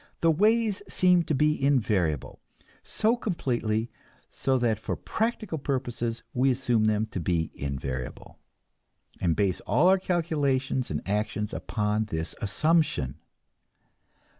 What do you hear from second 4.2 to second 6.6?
so that for practical purposes we